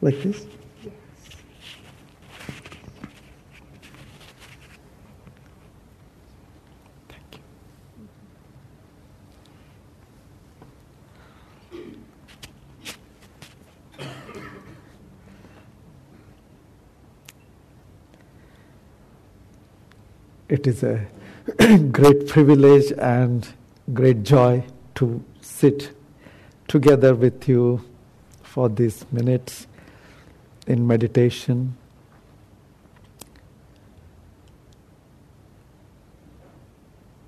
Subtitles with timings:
[0.00, 0.46] Like this?
[20.48, 21.06] It is a
[21.92, 23.46] great privilege and
[23.94, 24.64] great joy
[24.96, 25.92] to sit
[26.66, 27.84] together with you
[28.50, 29.68] for these minutes
[30.66, 31.76] in meditation.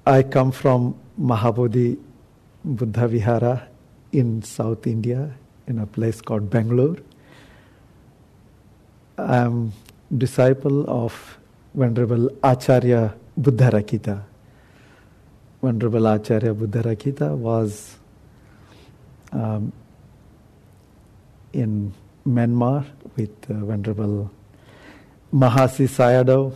[0.05, 1.97] I come from Mahabodhi
[2.65, 3.69] Buddha Vihara
[4.11, 5.33] in South India,
[5.69, 6.97] in a place called Bangalore.
[9.17, 9.73] I am
[10.17, 11.39] disciple of
[11.75, 14.25] Venerable Acharya Buddharakkhita.
[15.63, 17.97] Venerable Acharya Buddharakkhita was
[19.31, 19.73] um,
[21.53, 21.93] in
[22.27, 22.85] Myanmar
[23.17, 24.31] with uh, Venerable
[25.33, 26.55] Mahasi Sayadaw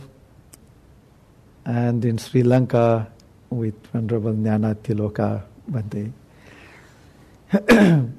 [1.65, 3.11] and in Sri Lanka
[3.49, 6.11] with Venerable Jnana Tiloka Bhante.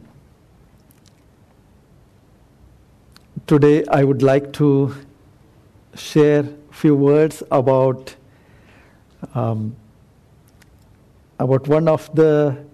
[3.47, 4.94] Today I would like to
[5.94, 8.14] share few words about
[9.34, 9.75] um,
[11.38, 12.64] about one of the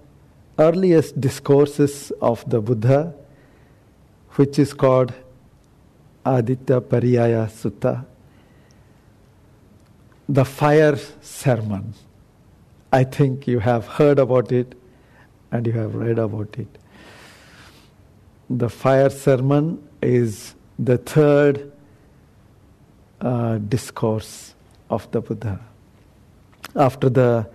[0.59, 3.15] earliest discourses of the Buddha
[4.37, 5.13] which is called
[6.25, 8.05] Aditta Pariyaya Sutta,
[10.29, 11.95] the fire sermon.
[12.93, 14.75] I think you have heard about it
[15.51, 16.69] and you have read about it.
[18.51, 21.73] The fire sermon is the third
[23.21, 24.55] uh, discourse
[24.91, 25.61] of the Buddha.
[26.75, 27.49] After the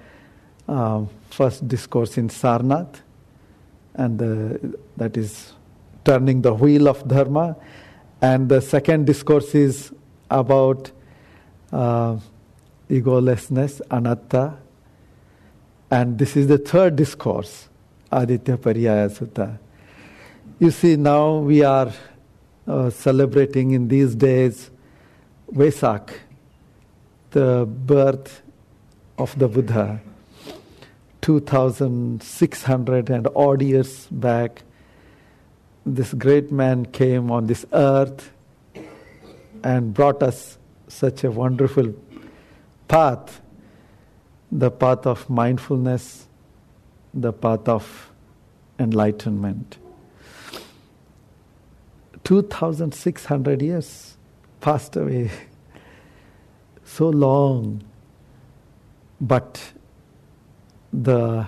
[0.67, 3.01] uh, first discourse in Sarnath,
[3.95, 5.53] and the, that is
[6.09, 7.55] turning the wheel of dharma.
[8.19, 9.93] And the second discourse is
[10.31, 10.91] about
[11.71, 12.17] uh,
[12.89, 14.57] egolessness, anatta.
[15.91, 17.69] And this is the third discourse,
[18.11, 19.59] Aditta Pariyaya Sutta.
[20.57, 21.93] You see, now we are
[22.67, 24.71] uh, celebrating in these days
[25.53, 26.09] Vesak,
[27.29, 28.41] the birth
[29.19, 30.01] of the Buddha,
[31.21, 34.63] 2600 and odd years back
[35.85, 38.31] this great man came on this earth
[39.63, 40.57] and brought us
[40.87, 41.93] such a wonderful
[42.87, 43.41] path
[44.51, 46.27] the path of mindfulness,
[47.13, 48.11] the path of
[48.79, 49.77] enlightenment.
[52.23, 54.17] 2600 years
[54.61, 55.31] passed away.
[56.85, 57.83] So long.
[59.21, 59.73] But
[60.91, 61.47] the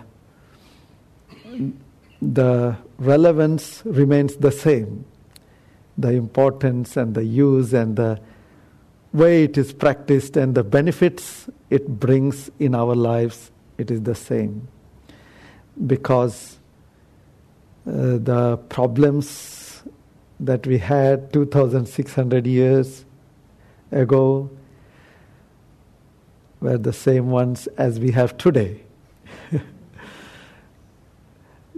[2.21, 5.05] the relevance remains the same.
[5.97, 8.19] The importance and the use and the
[9.13, 14.15] way it is practiced and the benefits it brings in our lives, it is the
[14.15, 14.67] same.
[15.85, 16.59] Because
[17.87, 19.83] uh, the problems
[20.39, 23.05] that we had 2600 years
[23.91, 24.49] ago
[26.59, 28.83] were the same ones as we have today.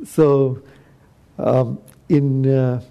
[0.05, 0.61] So,
[1.37, 1.79] um,
[2.09, 2.81] in uh,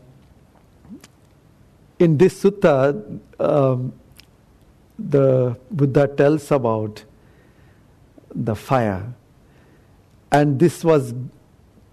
[1.99, 3.93] in this sutta, um,
[4.99, 7.05] the Buddha tells about
[8.35, 9.15] the fire,
[10.31, 11.15] and this was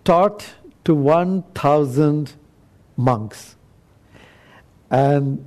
[0.03, 0.45] taught
[0.85, 2.33] to one thousand
[2.97, 3.55] monks,
[4.89, 5.45] and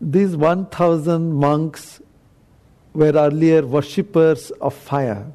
[0.00, 2.00] these one thousand monks
[2.94, 5.26] were earlier worshippers of fire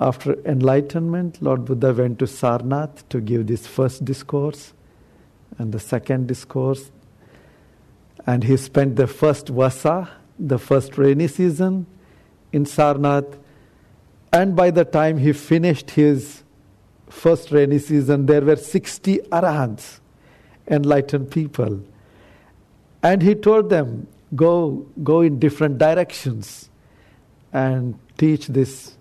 [0.00, 4.72] after enlightenment, Lord Buddha went to Sarnath to give this first discourse
[5.58, 6.90] and the second discourse.
[8.26, 10.08] And he spent the first Vassa,
[10.38, 11.86] the first rainy season
[12.52, 13.38] in Sarnath.
[14.32, 16.44] And by the time he finished his
[17.08, 19.98] first rainy season, there were 60 arahants,
[20.68, 21.82] enlightened people.
[23.02, 24.06] And he told them,
[24.36, 26.68] go, go in different directions
[27.52, 28.97] and teach this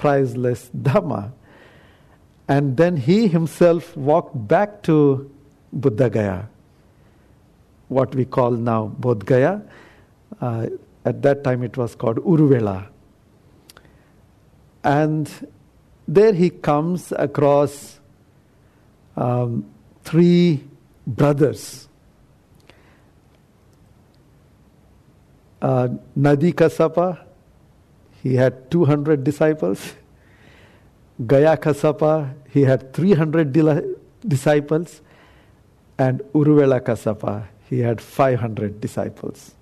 [0.00, 1.30] priceless Dhamma.
[2.48, 5.30] And then he himself walked back to
[5.72, 6.48] Buddha Gaya,
[7.88, 9.60] what we call now Bodh Gaya.
[10.40, 10.66] Uh,
[11.04, 12.88] at that time it was called Uruvela.
[14.82, 15.30] And
[16.08, 18.00] there he comes across
[19.16, 19.66] um,
[20.02, 20.64] three
[21.06, 21.88] brothers.
[25.60, 25.88] Uh,
[26.18, 27.18] Nadi Kassapa,
[28.22, 29.94] he had 200 disciples.
[31.26, 33.52] Gaya Kassapa, he had 300
[34.26, 35.00] disciples.
[35.98, 39.54] And Uruvela Kassapa, he had 500 disciples.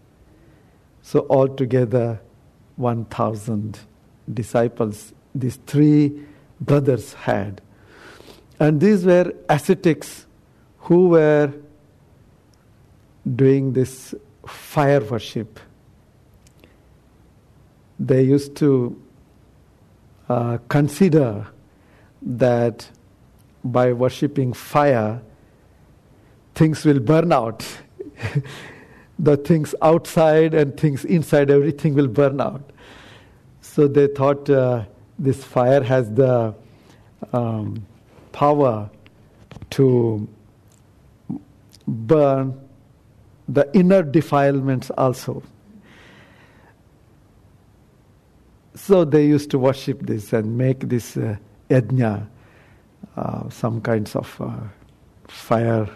[1.02, 2.20] So altogether,
[2.76, 3.80] 1,000
[4.32, 6.20] disciples these three
[6.60, 7.60] brothers had.
[8.60, 10.26] And these were ascetics
[10.78, 11.52] who were
[13.36, 14.14] doing this
[14.46, 15.60] fire worship.
[17.98, 19.00] They used to
[20.28, 21.46] uh, consider
[22.22, 22.88] that
[23.64, 25.20] by worshipping fire,
[26.54, 27.66] things will burn out.
[29.18, 32.70] the things outside and things inside, everything will burn out.
[33.60, 34.84] So they thought uh,
[35.18, 36.54] this fire has the
[37.32, 37.84] um,
[38.32, 38.90] power
[39.70, 40.28] to
[41.86, 42.60] burn
[43.48, 45.42] the inner defilements also.
[48.78, 51.36] So they used to worship this and make this uh,
[51.68, 52.26] yajna,
[53.16, 54.52] uh, some kinds of uh,
[55.26, 55.88] fire.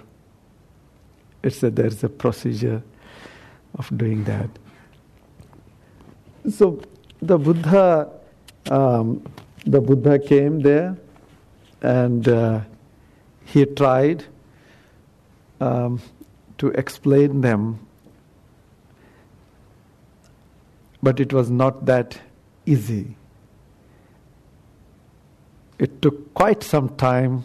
[1.45, 2.83] It's a, there's a procedure
[3.77, 4.51] of doing that.
[6.51, 6.83] So
[7.21, 8.11] the Buddha,
[8.69, 9.25] um,
[9.65, 10.97] the Buddha came there,
[11.83, 12.61] and uh,
[13.45, 14.25] he tried
[15.61, 16.01] um,
[16.59, 17.79] to explain them,
[21.01, 22.21] but it was not that
[22.67, 23.17] easy.
[25.79, 27.45] It took quite some time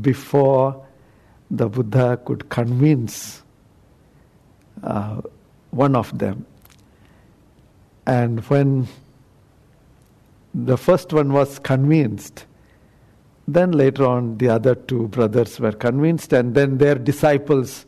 [0.00, 0.86] before
[1.50, 3.42] the Buddha could convince
[4.82, 5.20] uh,
[5.70, 6.46] one of them.
[8.06, 8.88] And when
[10.54, 12.46] the first one was convinced,
[13.48, 17.86] then later on the other two brothers were convinced, and then their disciples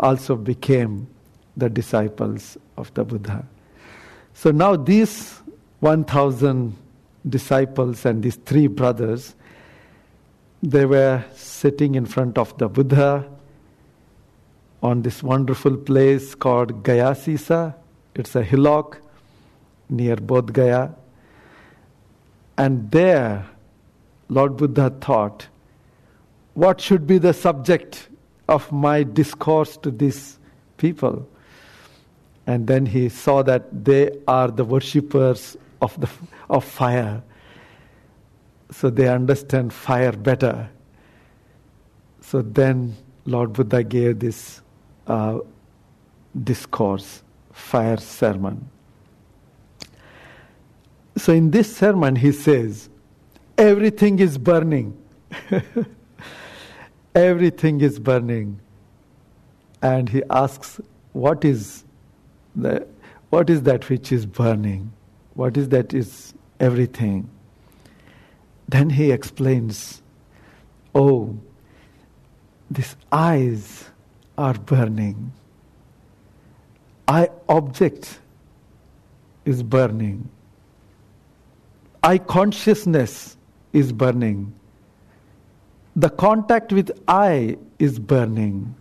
[0.00, 1.06] also became
[1.56, 3.46] the disciples of the Buddha.
[4.34, 5.40] So now these
[5.80, 6.76] 1,000
[7.28, 9.34] disciples and these three brothers,
[10.62, 13.28] they were sitting in front of the Buddha
[14.82, 17.74] on this wonderful place called Gayasisa.
[18.14, 19.00] It's a hillock
[19.88, 20.90] near Bodh Gaya.
[22.56, 23.46] And there,
[24.28, 25.48] Lord Buddha thought,
[26.54, 28.08] what should be the subject
[28.48, 30.38] of my discourse to these
[30.78, 31.28] people?
[32.46, 36.08] And then he saw that they are the worshippers of, the,
[36.48, 37.22] of fire.
[38.70, 40.68] So they understand fire better.
[42.20, 44.60] So then Lord Buddha gave this
[45.06, 45.38] uh,
[46.42, 48.68] discourse, fire sermon.
[51.16, 52.88] So in this sermon, he says,
[53.56, 54.96] everything is burning.
[57.14, 58.60] everything is burning.
[59.80, 60.80] And he asks,
[61.12, 61.84] what is,
[62.54, 62.86] the,
[63.30, 64.92] what is that which is burning?
[65.36, 67.30] What is that is everything?
[68.68, 70.02] Then he explains,
[70.94, 71.38] oh,
[72.68, 73.84] these eyes
[74.36, 75.32] are burning.
[77.06, 78.18] Eye object
[79.44, 80.28] is burning
[82.06, 83.36] eye consciousness
[83.72, 84.54] is burning.
[85.96, 88.76] The contact with eye is burning.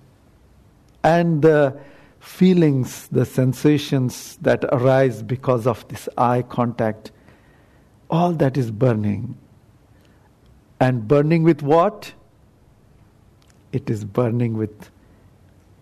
[1.03, 1.75] And the
[2.25, 7.11] feelings, the sensations that arise because of this eye contact,
[8.09, 9.37] all that is burning.
[10.79, 12.11] And burning with what?
[13.71, 14.89] It is burning with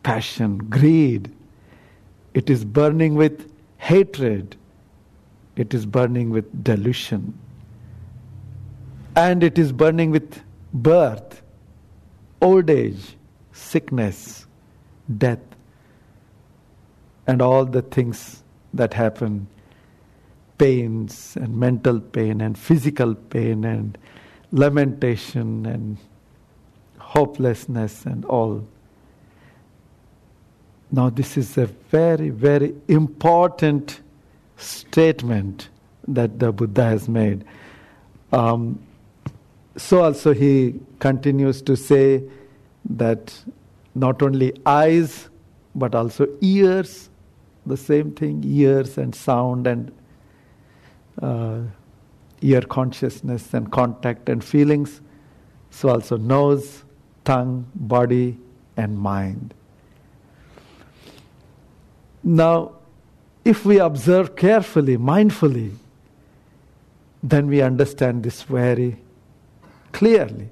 [0.03, 1.33] passion, greed.
[2.33, 4.57] It is burning with hatred.
[5.55, 7.37] It is burning with delusion.
[9.15, 10.41] And it is burning with
[10.73, 11.41] birth,
[12.41, 13.15] old age,
[13.53, 14.45] sickness,
[15.17, 15.39] death,
[17.27, 19.47] and all the things that happen
[20.57, 23.97] pains and mental pain and physical pain and
[24.51, 25.97] lamentation and
[26.99, 28.65] hopelessness and all.
[30.91, 33.99] Now, this is a very, very important
[34.57, 35.69] statement
[36.07, 37.43] that the Buddha has made.
[38.31, 38.79] Um,
[39.75, 42.23] so, also, he continues to say
[42.89, 43.33] that
[43.95, 45.29] not only eyes
[45.75, 47.09] but also ears,
[47.65, 49.91] the same thing, ears and sound and
[51.21, 51.59] uh,
[52.41, 55.01] ear consciousness and contact and feelings.
[55.69, 56.83] So, also nose,
[57.23, 58.37] tongue, body,
[58.77, 59.53] and mind.
[62.23, 62.73] Now,
[63.43, 65.75] if we observe carefully, mindfully,
[67.21, 68.97] then we understand this very
[69.91, 70.49] clearly.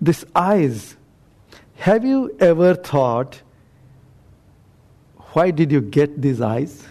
[0.00, 0.96] This eyes,
[1.76, 3.42] have you ever thought,
[5.36, 6.86] why did you get these eyes?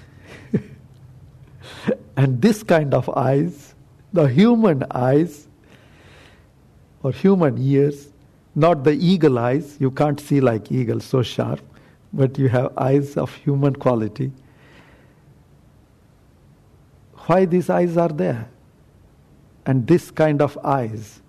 [2.18, 3.74] and this kind of eyes,
[4.14, 5.48] the human eyes,
[7.02, 8.10] or human ears,
[8.54, 11.60] not the eagle eyes, you can't see like eagle so sharp
[12.16, 14.32] but you have eyes of human quality.
[17.26, 18.48] Why these eyes are there?
[19.66, 21.20] And this kind of eyes.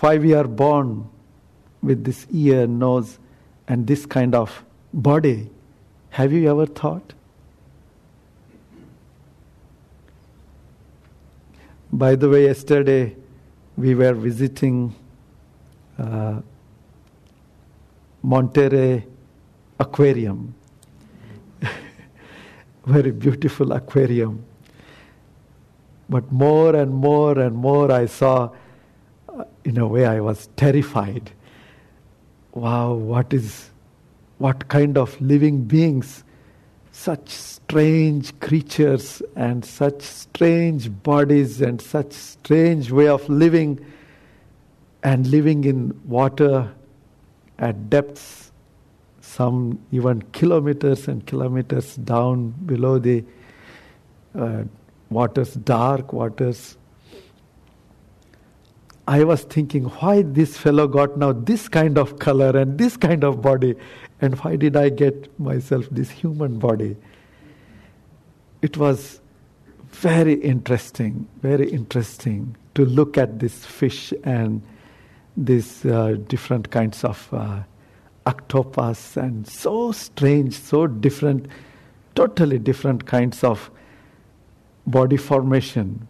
[0.00, 1.10] Why we are born
[1.82, 3.18] with this ear, nose,
[3.68, 5.50] and this kind of body.
[6.10, 7.12] Have you ever thought?
[11.92, 13.16] By the way, yesterday
[13.76, 14.94] we were visiting
[15.98, 16.40] uh,
[18.22, 19.06] Monterey
[19.78, 20.54] Aquarium.
[22.86, 24.44] Very beautiful aquarium.
[26.08, 28.50] But more and more and more I saw,
[29.28, 31.30] uh, in a way, I was terrified.
[32.56, 33.68] Wow, what is,
[34.38, 36.24] what kind of living beings,
[36.90, 43.84] such strange creatures and such strange bodies and such strange way of living
[45.02, 46.72] and living in water
[47.58, 48.52] at depths,
[49.20, 53.22] some even kilometers and kilometers down below the
[54.34, 54.62] uh,
[55.10, 56.75] waters, dark waters.
[59.08, 63.22] I was thinking, why this fellow got now this kind of color and this kind
[63.22, 63.76] of body,
[64.20, 66.96] and why did I get myself this human body?
[68.62, 69.20] It was
[69.90, 74.60] very interesting, very interesting to look at this fish and
[75.36, 77.60] these uh, different kinds of uh,
[78.26, 81.46] octopus and so strange, so different,
[82.16, 83.70] totally different kinds of
[84.86, 86.08] body formation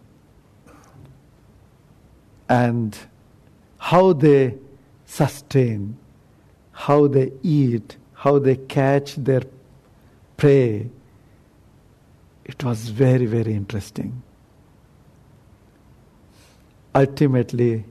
[2.49, 2.97] and
[3.77, 4.55] how they
[5.05, 5.97] sustain,
[6.71, 9.43] how they eat, how they catch their
[10.37, 10.89] prey.
[12.45, 14.21] It was very, very interesting.
[16.95, 17.85] Ultimately,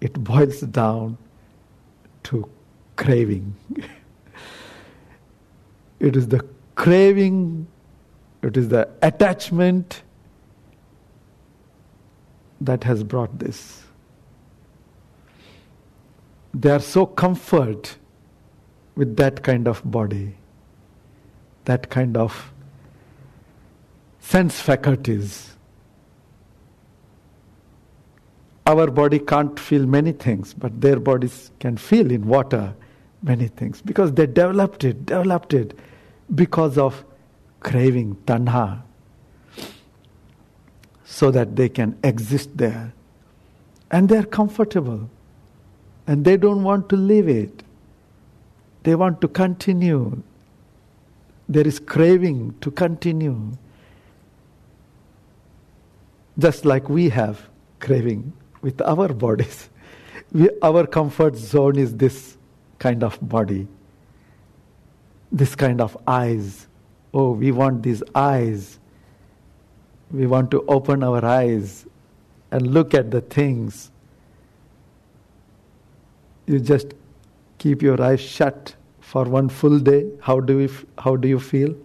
[0.00, 1.18] it boils down
[2.24, 2.48] to
[2.96, 3.54] craving.
[6.00, 7.66] it is the craving,
[8.42, 10.02] it is the attachment
[12.60, 13.82] that has brought this.
[16.54, 17.96] They are so comfort
[18.96, 20.34] with that kind of body,
[21.66, 22.52] that kind of
[24.20, 25.48] sense faculties
[28.68, 32.74] Our body can't feel many things, but their bodies can feel in water
[33.22, 35.78] many things because they developed it, developed it
[36.34, 37.02] because of
[37.60, 38.82] craving, tanha,
[41.06, 42.92] so that they can exist there.
[43.90, 45.08] And they're comfortable
[46.08, 47.62] and they don't want to leave it.
[48.82, 50.22] They want to continue.
[51.48, 53.52] There is craving to continue.
[56.38, 59.68] Just like we have craving with our bodies.
[60.30, 62.36] We, our comfort zone is this
[62.78, 63.66] kind of body,
[65.32, 66.66] this kind of eyes.
[67.14, 68.78] Oh, we want these eyes.
[70.10, 71.86] We want to open our eyes
[72.50, 73.90] and look at the things.
[76.48, 76.94] You just
[77.58, 80.10] keep your eyes shut for one full day.
[80.22, 81.76] How do, we, how do you feel?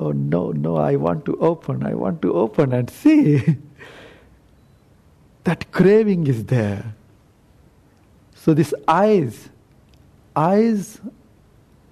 [0.00, 1.84] Oh, no, no, I want to open.
[1.84, 3.44] I want to open and see.
[5.44, 6.94] that craving is there.
[8.34, 9.50] So these eyes,
[10.34, 10.98] eyes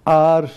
[0.07, 0.49] are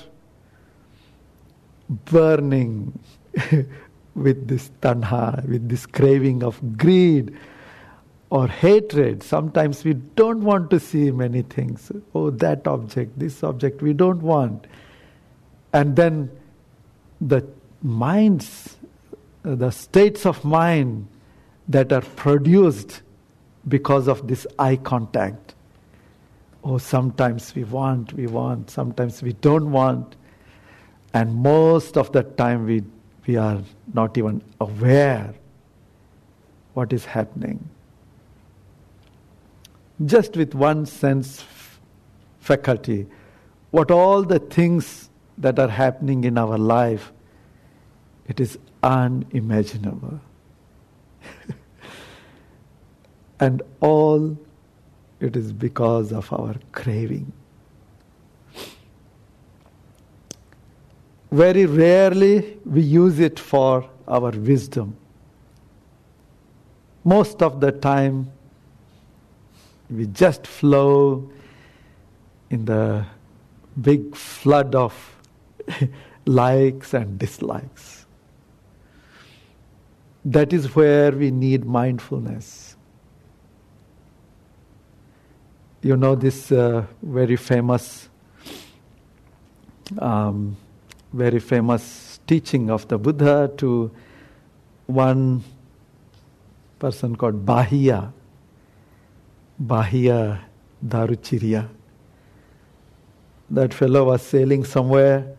[1.90, 2.98] burning
[4.16, 7.38] with this tanha, with this craving of greed
[8.32, 9.22] or hatred.
[9.22, 11.92] Sometimes we don't want to see many things.
[12.16, 14.66] Oh, that object, this object, we don't want.
[15.74, 16.32] And then
[17.20, 17.48] the
[17.84, 18.78] minds,
[19.44, 21.08] the states of mind
[21.68, 23.04] that are produced
[23.68, 25.54] because of this eye contact
[26.64, 30.16] Oh, sometimes we want, we want, sometimes we don't want.
[31.14, 32.84] And most of the time we,
[33.26, 33.62] we are
[33.94, 35.34] not even aware
[36.74, 37.68] what is happening.
[40.06, 41.44] Just with one sense
[42.40, 43.08] faculty,
[43.70, 47.12] what all the things that are happening in our life,
[48.28, 50.20] it is unimaginable.
[53.40, 54.38] and all
[55.20, 57.32] it is because of our craving.
[61.32, 64.98] Very rarely we use it for our wisdom.
[67.04, 68.32] Most of the time
[69.92, 71.30] we just flow
[72.50, 73.06] in the
[73.80, 74.94] big flood of
[76.26, 78.06] likes and dislikes.
[80.24, 82.76] That is where we need mindfulness.
[85.82, 88.08] You know this uh, very famous,
[89.98, 90.56] um,
[91.12, 93.90] very famous teaching of the Buddha to
[94.86, 95.44] one
[96.78, 98.14] person called Bahiya,
[99.62, 100.40] Bahiya
[100.86, 101.68] Daruciriya.
[103.50, 105.36] That fellow was sailing somewhere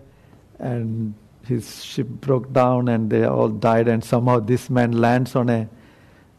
[0.58, 1.14] and
[1.46, 5.68] his ship broke down and they all died and somehow this man lands on a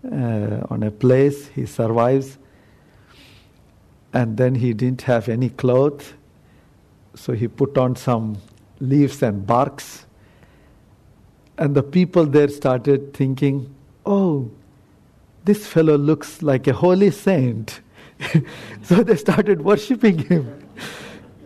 [0.05, 2.37] uh, on a place he survives
[4.13, 6.13] and then he didn't have any clothes,
[7.15, 8.37] so he put on some
[8.79, 10.05] leaves and barks.
[11.57, 13.73] And the people there started thinking,
[14.05, 14.51] oh,
[15.45, 17.81] this fellow looks like a holy saint.
[18.83, 20.59] so they started worshipping him.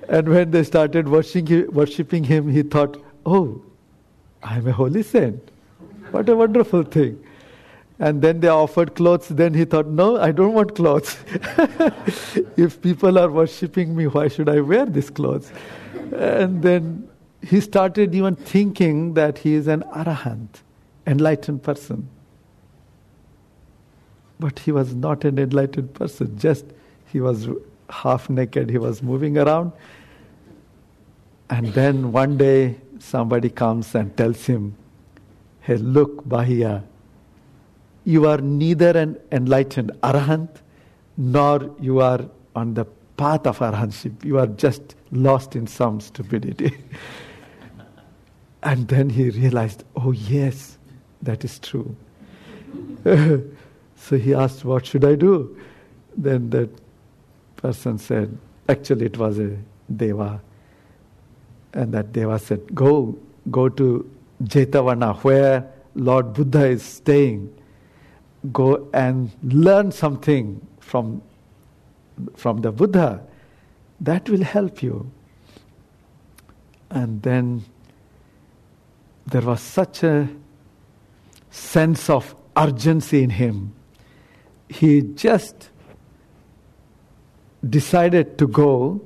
[0.09, 3.61] And when they started worshipping him, he thought, oh,
[4.43, 5.41] I'm a holy saint.
[6.11, 7.23] What a wonderful thing.
[7.99, 9.27] And then they offered clothes.
[9.27, 11.17] Then he thought, no, I don't want clothes.
[12.57, 15.51] if people are worshipping me, why should I wear these clothes?
[16.15, 17.09] And then
[17.41, 20.61] he started even thinking that he is an arahant,
[21.05, 22.07] enlightened person.
[24.39, 26.65] But he was not an enlightened person, just
[27.05, 27.49] he was
[27.89, 29.71] half naked, he was moving around.
[31.49, 34.75] And then one day somebody comes and tells him,
[35.61, 36.83] Hey, look, Bahiya,
[38.05, 40.49] you are neither an enlightened arahant
[41.17, 42.21] nor you are
[42.55, 42.85] on the
[43.17, 44.23] path of arahantship.
[44.23, 46.77] You are just lost in some stupidity.
[48.63, 50.77] and then he realized, oh, yes,
[51.21, 51.95] that is true.
[53.97, 55.57] so he asked, What should I do?
[56.15, 56.69] Then that
[57.57, 58.37] person said,
[58.69, 59.57] Actually, it was a
[59.93, 60.41] deva.
[61.73, 63.17] And that deva said, Go,
[63.51, 64.09] go to
[64.43, 67.53] Jetavana, where Lord Buddha is staying
[68.51, 71.21] go and learn something from,
[72.35, 73.21] from the Buddha,
[74.01, 75.11] that will help you.
[76.89, 77.65] And then
[79.25, 80.29] there was such a
[81.49, 83.73] sense of urgency in him.
[84.69, 85.69] He just
[87.67, 89.01] decided to go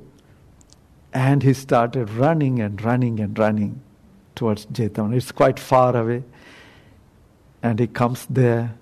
[1.12, 3.80] and he started running and running and running
[4.34, 5.16] towards Jetavana.
[5.16, 6.24] It's quite far away.
[7.62, 8.74] And he comes there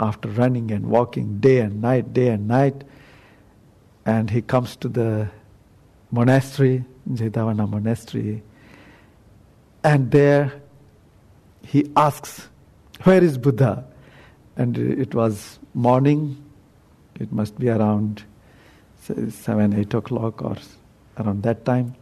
[0.00, 2.82] after running and walking day and night, day and night.
[4.04, 5.28] And he comes to the
[6.10, 8.42] monastery, Jetavana monastery,
[9.84, 10.52] and there
[11.64, 12.48] he asks,
[13.02, 13.84] Where is Buddha?
[14.56, 16.42] And it was morning,
[17.18, 18.24] it must be around
[19.00, 20.56] seven, eight o'clock or
[21.18, 21.94] around that time.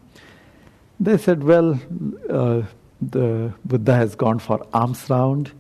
[0.99, 1.81] They said, Well,
[2.29, 2.63] uh,
[3.01, 5.53] the Buddha has gone for alms round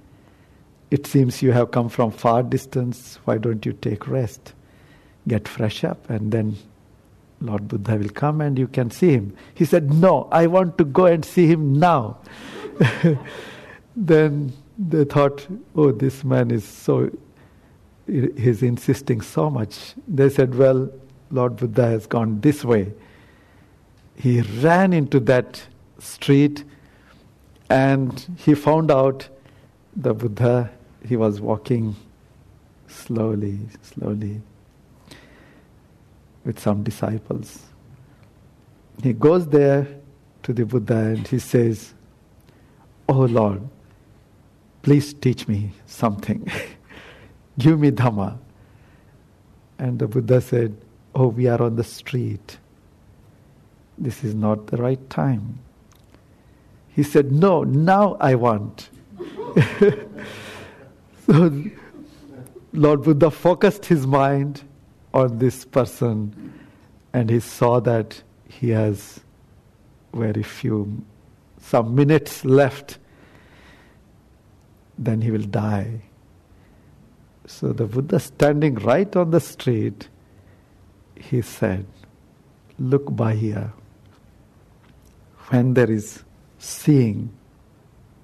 [0.90, 3.18] it seems you have come from far distance.
[3.24, 4.54] Why don't you take rest?
[5.28, 6.56] Get fresh up, and then
[7.40, 9.36] Lord Buddha will come and you can see him.
[9.54, 12.18] He said, No, I want to go and see him now.
[13.96, 17.10] then they thought, Oh, this man is so,
[18.06, 19.94] he's insisting so much.
[20.08, 20.90] They said, Well,
[21.30, 22.92] Lord Buddha has gone this way.
[24.16, 25.62] He ran into that
[25.98, 26.64] street
[27.68, 29.28] and he found out
[29.94, 30.70] the Buddha
[31.06, 31.94] he was walking
[32.88, 34.40] slowly, slowly
[36.44, 37.66] with some disciples.
[39.02, 39.86] He goes there
[40.42, 41.94] to the Buddha and he says,
[43.08, 43.62] Oh Lord,
[44.82, 46.46] please teach me something.
[47.58, 48.38] Give me Dhamma.
[49.78, 50.76] And the Buddha said,
[51.14, 52.58] Oh, we are on the street.
[53.98, 55.58] This is not the right time.
[56.88, 58.90] He said, No, now I want.
[61.30, 61.64] So
[62.72, 64.62] Lord Buddha focused his mind
[65.14, 66.52] on this person
[67.12, 69.20] and he saw that he has
[70.12, 71.04] very few,
[71.60, 72.98] some minutes left,
[75.00, 76.02] then he will die.
[77.46, 80.08] So the Buddha standing right on the street,
[81.16, 81.86] he said,
[82.78, 83.72] Look Bahiya.
[85.48, 86.22] When there is
[86.58, 87.32] seeing,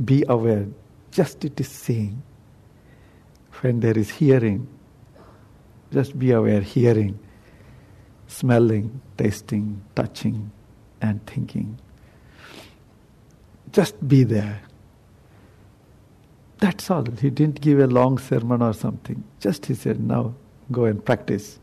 [0.05, 0.67] be aware,
[1.11, 2.23] just it is seeing.
[3.63, 4.69] When there is hearing,
[5.91, 7.19] just be aware, hearing,
[8.27, 10.51] smelling, tasting, touching,
[11.01, 11.79] and thinking.
[13.73, 14.61] Just be there.
[16.59, 17.05] That's all.
[17.21, 19.23] He didn't give a long sermon or something.
[19.41, 20.35] Just he said, now
[20.73, 21.59] go and practice.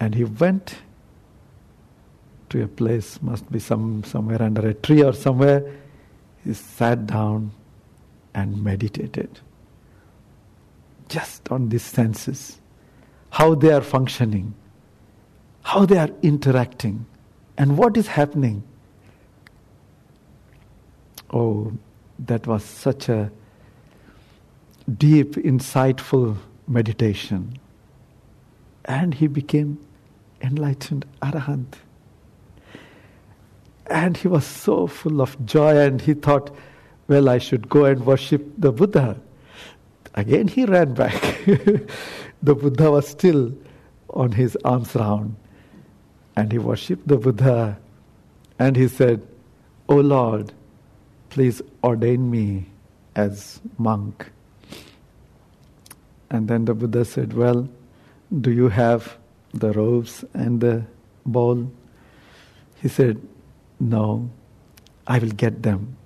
[0.00, 0.76] And he went
[2.48, 5.64] to a place, must be some somewhere under a tree or somewhere.
[6.44, 7.52] He sat down
[8.34, 9.40] and meditated.
[11.08, 12.58] Just on these senses,
[13.30, 14.54] how they are functioning,
[15.62, 17.04] how they are interacting,
[17.58, 18.62] and what is happening.
[21.30, 21.72] Oh,
[22.18, 23.30] that was such a
[24.98, 27.58] deep, insightful meditation.
[28.84, 29.78] And he became
[30.40, 31.74] enlightened arahant.
[33.86, 36.54] And he was so full of joy, and he thought,
[37.08, 39.20] well, I should go and worship the Buddha.
[40.14, 41.20] Again, he ran back.
[41.46, 43.52] the Buddha was still
[44.10, 45.36] on his alms round.
[46.36, 47.78] And he worshipped the Buddha.
[48.58, 49.26] And he said,
[49.88, 50.52] O Lord,
[51.30, 52.66] please ordain me
[53.14, 54.30] as monk.
[56.32, 57.68] And then the Buddha said, Well,
[58.40, 59.18] do you have
[59.52, 60.82] the robes and the
[61.26, 61.70] bowl?
[62.80, 63.20] He said,
[63.78, 64.30] No,
[65.06, 65.98] I will get them.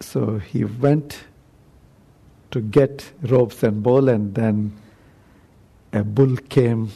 [0.00, 1.24] So he went
[2.52, 4.72] to get robes and bowl, and then
[5.92, 6.90] a bull came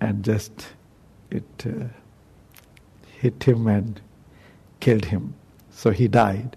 [0.00, 0.68] and just
[1.30, 1.84] it uh,
[3.20, 4.00] hit him and
[4.80, 5.34] killed him.
[5.70, 6.56] So he died,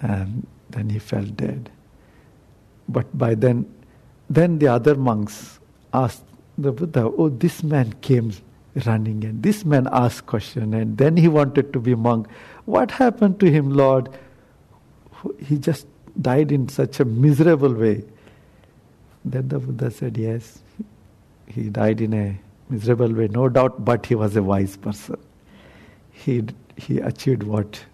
[0.00, 1.70] and then he fell dead.
[2.88, 3.66] But by then,
[4.28, 5.60] then the other monks
[5.92, 6.24] asked
[6.58, 8.32] the Buddha, "Oh, this man came
[8.86, 12.26] running, and this man asked question, and then he wanted to be monk.
[12.64, 14.08] What happened to him, Lord?
[15.38, 15.86] He just
[16.20, 18.04] died in such a miserable way."
[19.24, 20.62] Then the Buddha said, "Yes,
[21.46, 25.16] he died in a miserable way, no doubt, but he was a wise person.
[26.10, 26.44] He
[26.76, 27.84] he achieved what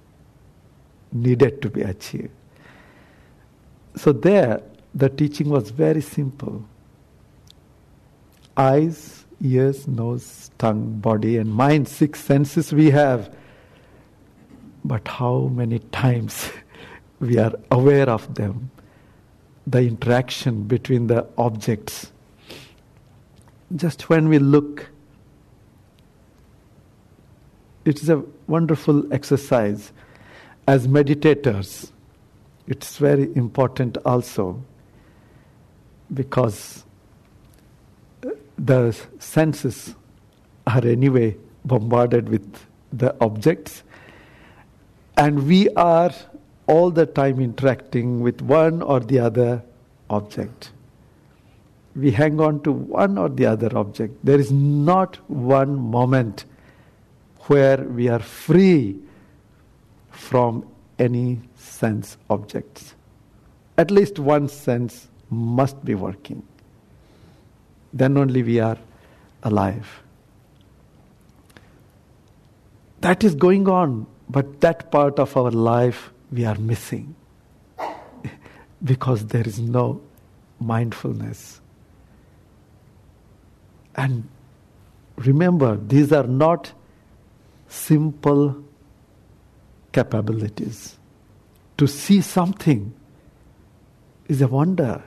[1.12, 2.31] needed to be achieved."
[3.96, 4.62] So there,
[4.99, 6.65] the teaching was very simple
[8.57, 13.33] eyes, ears, nose, tongue, body, and mind, six senses we have.
[14.85, 16.51] But how many times
[17.21, 18.73] we are aware of them?
[19.65, 22.11] The interaction between the objects.
[23.77, 24.91] Just when we look,
[27.85, 29.93] it is a wonderful exercise.
[30.67, 31.93] As meditators,
[32.67, 34.65] it's very important also
[36.12, 36.85] because
[38.57, 39.94] the senses
[40.66, 43.83] are anyway bombarded with the objects,
[45.16, 46.12] and we are
[46.66, 49.62] all the time interacting with one or the other
[50.11, 50.71] object.
[51.97, 54.25] We hang on to one or the other object.
[54.25, 56.44] There is not one moment
[57.49, 58.99] where we are free
[60.11, 60.66] from
[60.99, 62.94] any sense objects.
[63.77, 66.43] At least one sense must be working.
[67.93, 68.79] Then only we are
[69.43, 70.03] alive.
[73.01, 77.14] That is going on, but that part of our life we are missing
[78.85, 80.01] because there is no
[80.59, 81.61] mindfulness.
[83.95, 84.29] And
[85.17, 86.73] remember, these are not
[87.69, 88.62] simple
[89.93, 90.97] capabilities.
[91.79, 92.93] To see something
[94.29, 95.03] is a wonder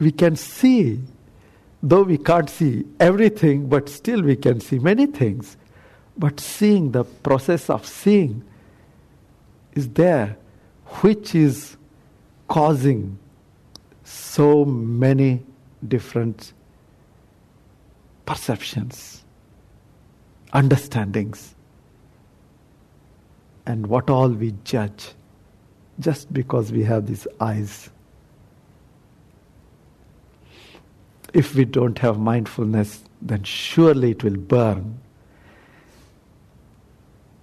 [0.00, 1.00] we can see,
[1.82, 5.56] though we can't see everything, but still we can see many things.
[6.16, 8.42] But seeing, the process of seeing
[9.74, 10.36] is there,
[11.02, 11.76] which is
[12.48, 13.18] causing
[14.02, 15.42] so many
[15.86, 16.52] different
[18.26, 19.24] perceptions,
[20.52, 21.54] understandings,
[23.66, 25.12] and what all we judge
[26.00, 27.90] just because we have these eyes.
[31.34, 34.98] If we don't have mindfulness, then surely it will burn.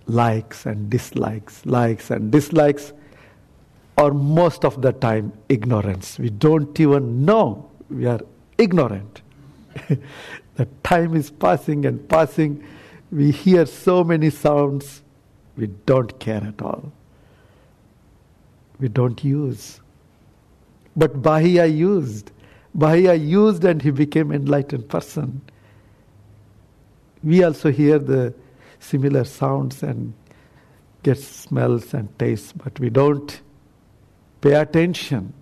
[0.05, 2.93] Likes and dislikes, likes and dislikes,
[3.97, 6.17] or most of the time ignorance.
[6.17, 8.21] We don't even know we are
[8.57, 9.21] ignorant
[10.55, 12.63] the time is passing and passing.
[13.11, 15.01] We hear so many sounds,
[15.55, 16.91] we don't care at all.
[18.79, 19.79] We don't use.
[20.95, 22.31] But Bahiya used.
[22.77, 25.41] Bahiya used and he became enlightened person.
[27.23, 28.33] We also hear the
[28.79, 30.13] similar sounds and
[31.01, 33.41] get smells and tastes, but we don't
[34.41, 35.33] pay attention.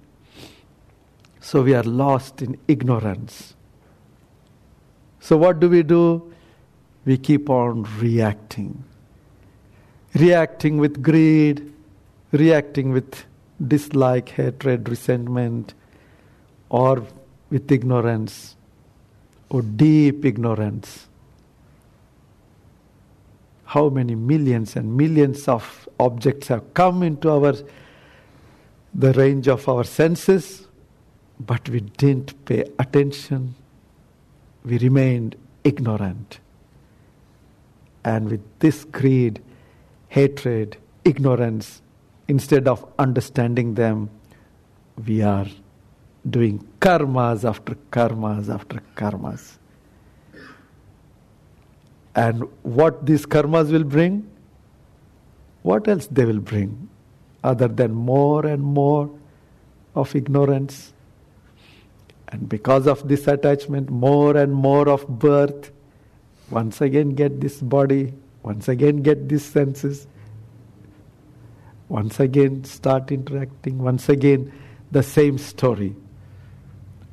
[1.42, 3.54] So we are lost in ignorance.
[5.20, 6.34] So what do we do?
[7.04, 8.84] We keep on reacting.
[10.16, 11.74] Reacting with greed,
[12.32, 13.26] reacting with
[13.68, 15.74] dislike, hatred, resentment,
[16.70, 17.06] or
[17.50, 18.56] with ignorance,
[19.50, 21.08] or deep ignorance.
[23.66, 27.56] How many millions and millions of objects have come into our
[28.96, 30.68] the range of our senses,
[31.40, 33.56] but we didn't pay attention.
[34.64, 36.40] We remained ignorant.
[38.06, 39.42] And with this greed,
[40.08, 41.82] hatred, ignorance,
[42.30, 44.10] instead of understanding them,
[45.06, 45.48] we are
[46.30, 49.58] doing karmas after karmas after karmas.
[52.16, 54.30] And what these karmas will bring?
[55.62, 56.90] What else they will bring?
[57.44, 59.10] Other than more and more
[59.94, 60.94] of ignorance.
[62.30, 65.72] And because of this attachment, more and more of birth.
[66.50, 70.06] Once again, get this body, once again, get these senses,
[71.90, 74.52] once again start interacting, once again
[74.92, 75.96] the same story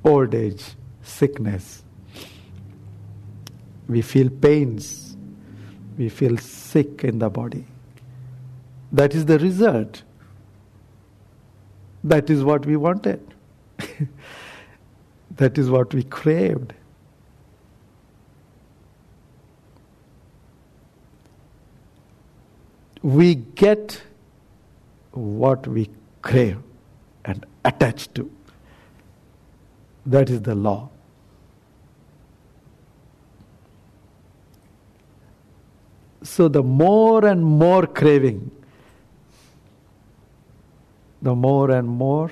[0.05, 0.65] old age,
[1.03, 1.83] sickness.
[3.89, 5.17] We feel pains,
[5.99, 7.65] we feel sick in the body.
[8.91, 10.03] That is the result.
[12.05, 13.35] That is what we wanted.
[15.37, 16.75] that is what we craved.
[23.03, 24.01] We get
[25.13, 25.91] what we
[26.23, 26.59] crave
[27.25, 28.31] and attach to.
[30.07, 30.89] That is the law.
[36.23, 38.51] So, the more and more craving,
[41.21, 42.31] the more and more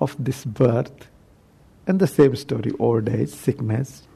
[0.00, 1.08] of this birth,
[1.86, 4.06] and the same story old age, sickness,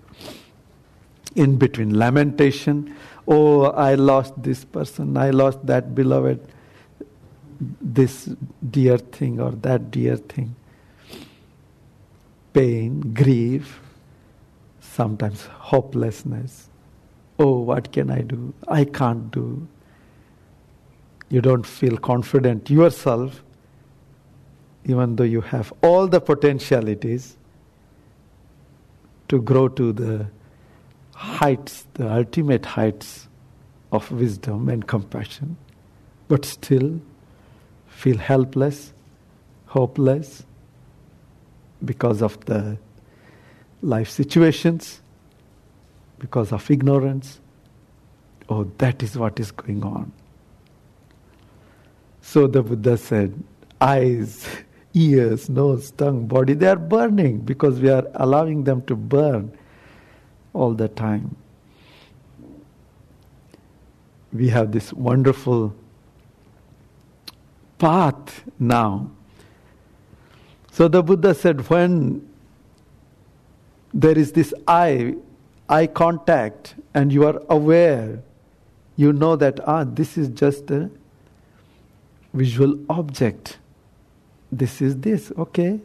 [1.35, 2.95] in between lamentation,
[3.27, 6.41] oh, I lost this person, I lost that beloved
[7.81, 8.29] this
[8.71, 10.55] dear thing or that dear thing.
[12.53, 13.81] Pain, grief,
[14.81, 16.69] sometimes hopelessness.
[17.39, 18.53] Oh, what can I do?
[18.69, 19.67] I can't do.
[21.31, 23.43] You don't feel confident yourself,
[24.85, 27.37] even though you have all the potentialities
[29.29, 30.27] to grow to the
[31.15, 33.29] heights, the ultimate heights
[33.93, 35.57] of wisdom and compassion,
[36.29, 37.01] but still
[37.89, 38.93] feel helpless,
[39.67, 40.45] hopeless
[41.85, 42.79] because of the
[43.83, 45.01] life situations,
[46.19, 47.41] because of ignorance.
[48.49, 50.13] Oh, that is what is going on.
[52.21, 53.35] So the Buddha said,
[53.81, 54.47] eyes,
[54.95, 59.57] ears, nose, tongue, body, they are burning because we are allowing them to burn
[60.53, 61.37] all the time.
[64.33, 65.75] We have this wonderful
[67.79, 69.11] path now.
[70.73, 72.27] So the Buddha said, when
[73.93, 75.15] there is this eye,
[75.69, 78.23] eye contact, and you are aware,
[78.97, 80.91] you know that, ah, this is just a
[82.33, 83.59] visual object.
[84.51, 85.79] This is this, okay?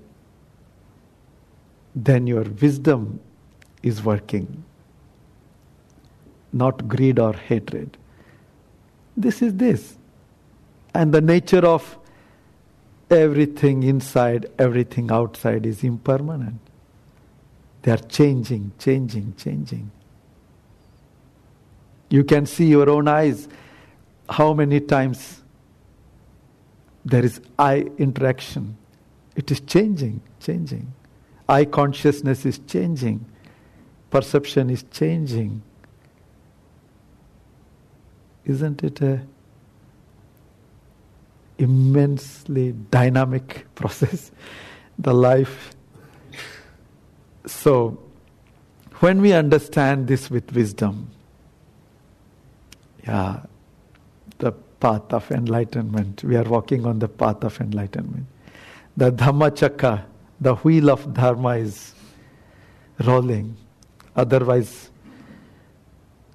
[1.94, 3.20] Then your wisdom
[3.84, 4.64] is working,
[6.54, 7.98] not greed or hatred.
[9.18, 9.98] This is this
[10.98, 11.98] and the nature of
[13.10, 16.60] everything inside, everything outside is impermanent.
[17.82, 19.92] They are changing, changing, changing.
[22.10, 23.48] You can see your own eyes
[24.30, 25.42] how many times
[27.06, 28.78] there is eye interaction.
[29.36, 30.94] It is changing, changing.
[31.48, 33.26] Eye consciousness is changing.
[34.10, 35.62] Perception is changing.
[38.46, 39.22] Isn't it a
[41.58, 44.32] immensely dynamic process,
[44.98, 45.76] the life.
[47.46, 48.00] So,
[49.00, 51.10] when we understand this with wisdom,
[53.06, 53.42] yeah,
[54.40, 58.26] the path of enlightenment, we are walking on the path of enlightenment.
[58.98, 60.06] The Dhamma Chakra,
[60.42, 61.94] the wheel of Dharma is
[63.00, 63.56] rolling.
[64.16, 64.90] Otherwise,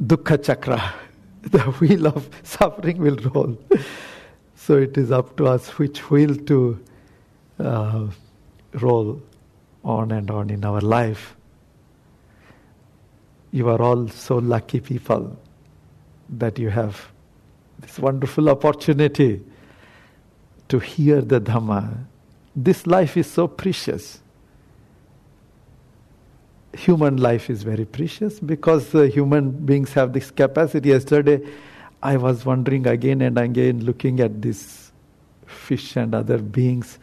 [0.01, 0.95] dukkha chakra,
[1.43, 3.59] the wheel of suffering will roll.
[4.65, 6.81] So it is up to us which wheel to
[7.59, 8.07] uh,
[8.75, 9.21] roll
[9.83, 11.35] on and on in our life.
[13.51, 15.37] You are all so lucky people
[16.29, 17.11] that you have
[17.81, 19.43] this wonderful opportunity
[20.69, 22.05] to hear the Dhamma.
[22.55, 24.21] This life is so precious.
[26.75, 30.91] Human life is very precious because uh, human beings have this capacity.
[30.91, 31.43] Yesterday,
[32.03, 34.91] I was wondering again and again, looking at this
[35.47, 36.99] fish and other beings,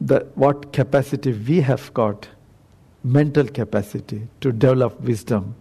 [0.00, 2.28] the, what capacity we have got,
[3.02, 5.54] mental capacity to develop wisdom.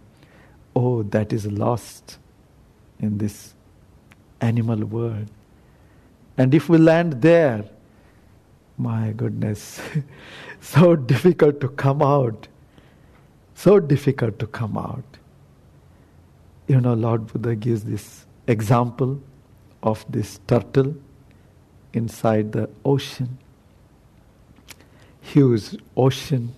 [0.76, 2.18] Oh, that is lost
[3.00, 3.54] in this
[4.42, 5.30] animal world.
[6.38, 7.66] And if we land there,
[8.78, 9.82] my goodness,
[10.62, 12.48] so difficult to come out.
[13.56, 15.19] So difficult to come out.
[16.70, 19.20] You know, Lord Buddha gives this example
[19.82, 20.96] of this turtle
[21.94, 23.40] inside the ocean,
[25.20, 26.54] huge ocean,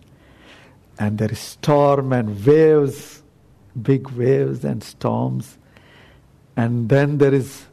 [0.99, 3.23] and there is storm and waves,
[3.81, 5.57] big waves and storms.
[6.57, 7.63] And then there is,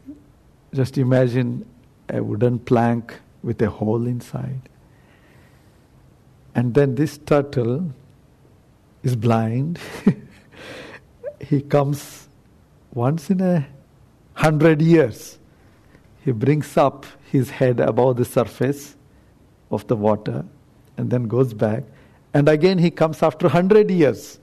[0.73, 1.65] just imagine
[2.07, 4.61] a wooden plank with a hole inside.
[6.55, 7.91] And then this turtle
[9.03, 9.77] is blind.
[11.41, 12.28] he comes
[12.93, 13.67] once in a
[14.33, 15.37] hundred years.
[16.23, 18.95] He brings up his head above the surface
[19.71, 20.45] of the water
[20.97, 21.83] and then goes back.
[22.33, 24.39] And again he comes after hundred years.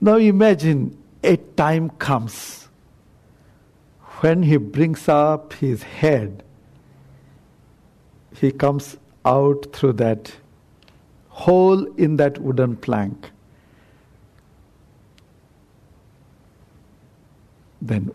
[0.00, 2.64] Now imagine a time comes
[4.24, 6.42] when he brings up his head,
[8.34, 10.32] he comes out through that
[11.28, 13.30] hole in that wooden plank.
[17.84, 18.10] Then,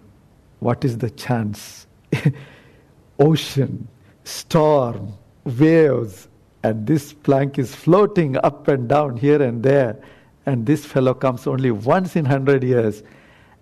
[0.59, 1.87] what is the chance?
[3.19, 3.87] Ocean,
[4.23, 5.13] storm,
[5.45, 6.27] waves,
[6.63, 9.97] and this plank is floating up and down here and there,
[10.45, 13.03] and this fellow comes only once in hundred years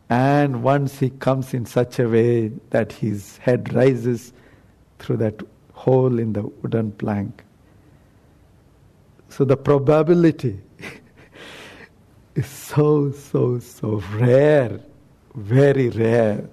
[0.09, 4.31] and once he comes in such a way that his head rises
[4.99, 5.41] through that
[5.73, 7.43] hole in the wooden plank.
[9.29, 10.59] So the probability
[12.35, 14.79] is so, so, so rare,
[15.37, 16.49] very rare.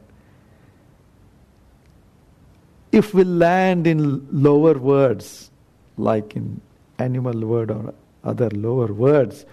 [2.93, 5.51] If we land in lower words,
[5.97, 6.61] like in
[6.99, 9.47] animal word or other lower words,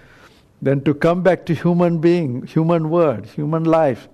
[0.62, 4.08] then to come back to human being, human word, human life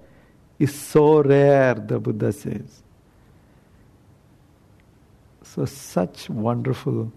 [0.60, 2.84] is so rare, the Buddha says.
[5.44, 7.12] So, such wonderful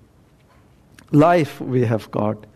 [1.13, 2.47] life we have got,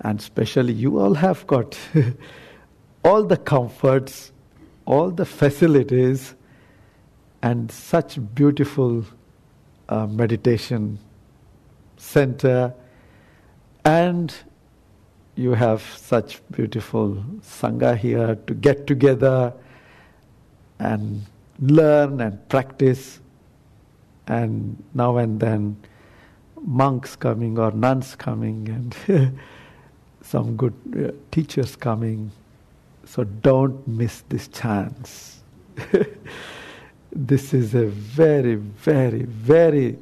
[0.00, 1.78] and especially you all have got
[3.04, 4.32] all the comforts,
[4.86, 6.34] all the facilities,
[7.42, 9.04] and such beautiful
[9.88, 10.98] uh, meditation
[11.96, 12.74] center
[13.86, 14.34] and
[15.36, 19.52] you have such beautiful Sangha here to get together
[20.80, 21.24] and
[21.60, 23.20] learn and practice.
[24.26, 25.76] And now and then,
[26.60, 29.38] monks coming or nuns coming, and
[30.22, 32.32] some good uh, teachers coming.
[33.06, 35.40] So don't miss this chance.
[37.12, 39.96] this is a very, very, very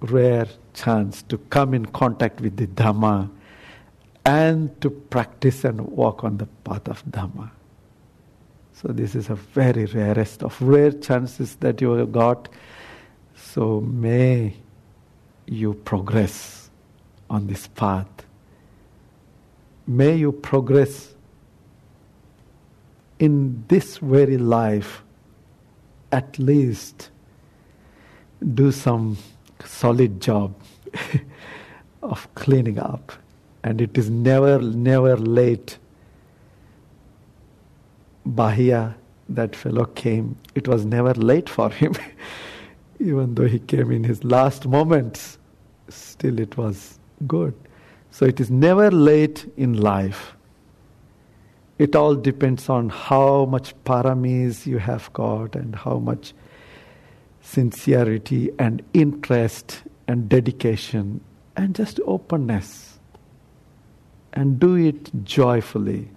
[0.00, 3.30] rare chance to come in contact with the Dhamma
[4.24, 7.50] and to practice and walk on the path of Dhamma.
[8.72, 12.48] So this is a very rarest of rare chances that you have got.
[13.36, 14.56] So may
[15.46, 16.70] you progress
[17.30, 18.08] on this path.
[19.86, 21.13] May you progress
[23.18, 25.02] in this very life,
[26.12, 27.10] at least
[28.54, 29.16] do some
[29.64, 30.54] solid job
[32.02, 33.12] of cleaning up
[33.64, 35.78] and it is never, never late.
[38.28, 38.94] Bahiya,
[39.30, 41.94] that fellow came, it was never late for him.
[43.00, 45.38] Even though he came in his last moments,
[45.88, 47.54] still it was good.
[48.10, 50.36] So it is never late in life.
[51.78, 56.32] It all depends on how much paramis you have got and how much
[57.40, 61.20] sincerity and interest and dedication
[61.56, 62.98] and just openness
[64.32, 66.08] and do it joyfully.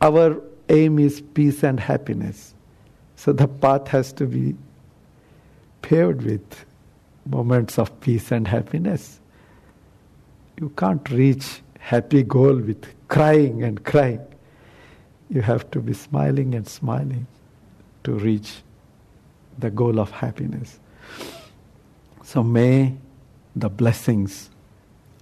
[0.00, 2.54] Our aim is peace and happiness.
[3.16, 4.56] So the path has to be
[5.82, 6.64] paved with
[7.26, 9.20] moments of peace and happiness.
[10.60, 14.26] you can't reach happy goal with crying and crying.
[15.28, 17.26] You have to be smiling and smiling
[18.04, 18.62] to reach
[19.58, 20.80] the goal of happiness.
[22.24, 22.94] So may
[23.54, 24.48] the blessings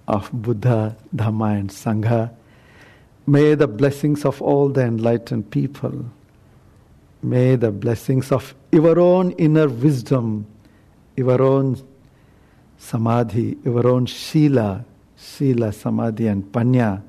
[0.07, 2.31] of Buddha, Dhamma, and Sangha,
[3.27, 6.05] may the blessings of all the enlightened people,
[7.21, 10.45] may the blessings of your own inner wisdom,
[11.17, 11.75] your own
[12.77, 14.85] samadhi, your own shila,
[15.17, 17.01] shila, samadhi, and panya,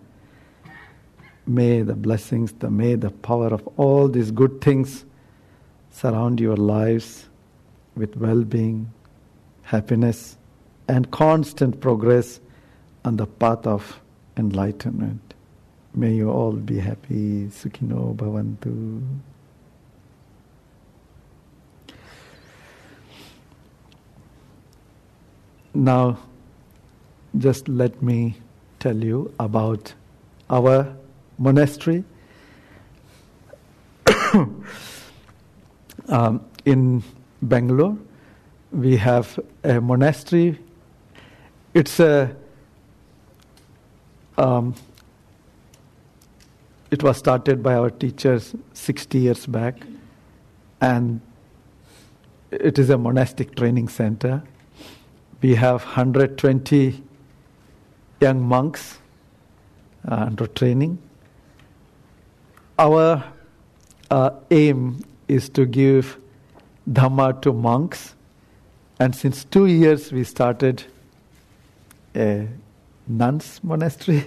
[1.47, 5.05] may the blessings, the may the power of all these good things
[5.91, 7.29] surround your lives
[7.97, 8.91] with well being,
[9.63, 10.37] happiness,
[10.89, 12.41] and constant progress
[13.05, 14.01] on the path of
[14.37, 15.35] enlightenment.
[15.95, 17.49] May you all be happy.
[17.49, 19.03] Sukhino Bhavantu.
[25.75, 26.19] Now,
[27.37, 28.37] just let me
[28.79, 29.95] tell you about
[30.51, 30.95] our
[31.43, 32.05] monastery.
[36.09, 37.03] um, in
[37.43, 37.99] Bangalore,
[38.71, 40.59] we have a monastery.
[41.75, 42.35] It's a
[44.39, 44.75] um,
[46.91, 49.83] it was started by our teachers 60 years back,
[50.81, 51.21] and
[52.51, 54.43] it is a monastic training center.
[55.41, 57.03] We have 120
[58.21, 58.99] young monks
[60.09, 60.99] uh, under training.
[62.79, 63.23] Our
[64.11, 66.19] uh, aim is to give
[66.91, 68.15] Dhamma to monks,
[68.99, 70.85] and since two years we started
[72.17, 72.49] a
[73.07, 74.27] nuns monastery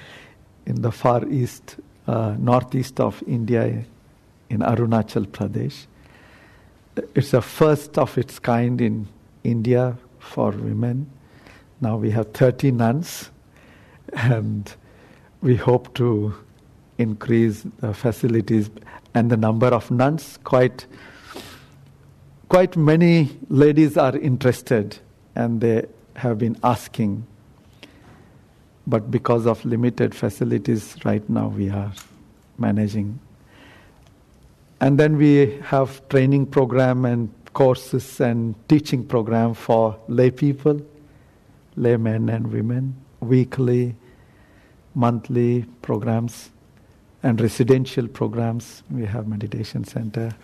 [0.66, 1.76] in the far east,
[2.06, 3.84] uh, northeast of India,
[4.48, 5.86] in Arunachal Pradesh.
[7.16, 9.08] It's the first of its kind in
[9.42, 11.10] India for women.
[11.80, 13.30] Now we have 30 nuns,
[14.12, 14.72] and
[15.40, 16.34] we hope to
[17.02, 18.70] increase the facilities
[19.14, 20.38] and the number of nuns.
[20.44, 20.86] Quite,
[22.48, 24.98] quite many ladies are interested,
[25.34, 25.84] and they
[26.16, 27.26] have been asking.
[28.86, 31.92] But because of limited facilities, right now we are
[32.58, 33.20] managing.
[34.80, 40.80] And then we have training program and courses and teaching program for lay people,
[41.76, 43.94] laymen and women, weekly,
[44.94, 46.50] monthly programs,
[47.22, 48.82] and residential programs.
[48.90, 50.34] We have meditation center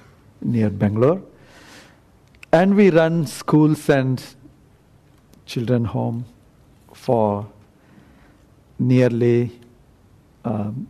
[0.41, 1.21] near Bangalore,
[2.53, 4.23] and we run schools and
[5.47, 6.25] children home
[6.93, 7.47] for
[8.79, 9.51] nearly
[10.45, 10.87] um,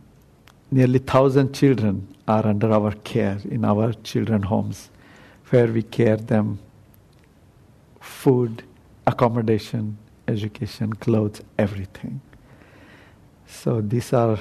[0.71, 4.89] nearly thousand children are under our care in our children homes
[5.49, 6.59] where we care them
[7.99, 8.63] food,
[9.07, 12.21] accommodation, education, clothes, everything.
[13.47, 14.37] So these are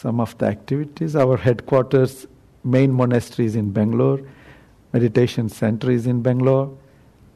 [0.00, 1.16] some of the activities.
[1.16, 2.26] Our headquarters,
[2.62, 4.20] main monastery is in Bangalore,
[4.92, 6.76] meditation center is in Bangalore.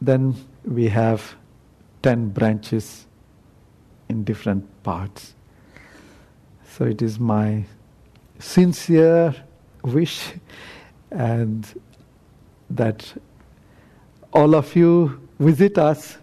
[0.00, 0.34] Then
[0.64, 1.34] we have
[2.02, 3.06] 10 branches
[4.08, 5.34] in different parts.
[6.76, 7.64] So it is my
[8.38, 9.34] sincere
[9.82, 10.32] wish
[11.10, 11.66] and
[12.70, 13.12] that
[14.32, 16.18] all of you visit us.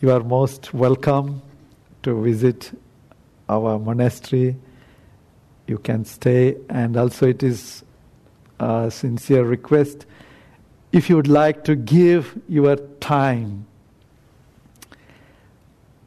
[0.00, 1.42] You are most welcome
[2.02, 2.70] to visit
[3.48, 4.56] our monastery.
[5.68, 7.84] You can stay, and also it is
[8.58, 10.06] a sincere request
[10.92, 13.66] if you would like to give your time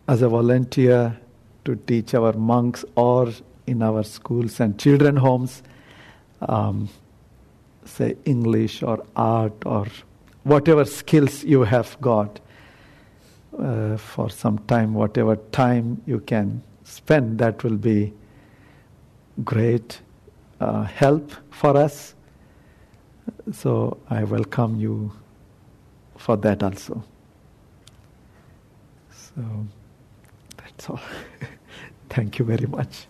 [0.07, 1.17] as a volunteer
[1.63, 3.31] to teach our monks or
[3.67, 5.61] in our schools and children homes.
[6.41, 6.89] Um,
[7.85, 9.85] say English or art or
[10.43, 12.39] whatever skills you have got
[13.59, 18.13] uh, for some time, whatever time you can spend, that will be
[19.43, 20.01] great
[20.59, 22.15] uh, help for us.
[23.51, 25.11] So I welcome you
[26.17, 27.03] for that also.
[29.11, 29.41] So
[30.57, 30.99] that's all.
[32.09, 33.07] Thank you very much.